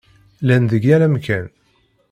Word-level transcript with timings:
Llan 0.41 0.63
deg 0.71 0.83
yal 0.87 1.01
amkan. 1.07 1.47